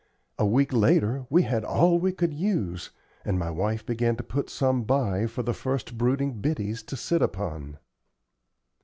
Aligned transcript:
A 0.39 0.47
week 0.47 0.73
later 0.73 1.27
we 1.29 1.43
had 1.43 1.63
all 1.63 1.99
we 1.99 2.11
could 2.11 2.33
use, 2.33 2.89
and 3.23 3.37
my 3.37 3.51
wife 3.51 3.85
began 3.85 4.15
to 4.15 4.23
put 4.23 4.49
some 4.49 4.81
by 4.81 5.27
for 5.27 5.43
the 5.43 5.53
first 5.53 5.95
brooding 5.95 6.41
biddies 6.41 6.81
to 6.81 6.97
sit 6.97 7.21
upon. 7.21 7.77